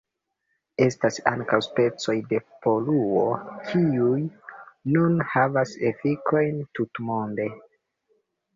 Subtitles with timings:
[0.85, 3.21] Estas ankaŭ specoj de poluo,
[3.69, 4.23] kiuj
[4.97, 7.51] nun havas efikojn tutmonde.